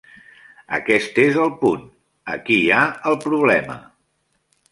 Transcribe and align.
Aquest 0.77 1.19
és 1.23 1.37
el 1.43 1.51
punt. 1.59 1.83
Aquí 2.37 2.57
hi 2.63 2.73
ha 2.77 2.81
el 3.13 3.21
problema. 3.27 3.79